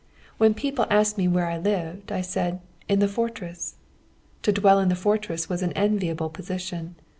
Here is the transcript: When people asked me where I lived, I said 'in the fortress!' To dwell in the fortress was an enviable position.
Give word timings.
When 0.39 0.55
people 0.55 0.87
asked 0.89 1.19
me 1.19 1.27
where 1.27 1.45
I 1.45 1.59
lived, 1.59 2.11
I 2.11 2.21
said 2.21 2.59
'in 2.89 2.97
the 2.97 3.07
fortress!' 3.07 3.75
To 4.41 4.51
dwell 4.51 4.79
in 4.79 4.89
the 4.89 4.95
fortress 4.95 5.47
was 5.47 5.61
an 5.61 5.73
enviable 5.73 6.29
position. 6.31 6.95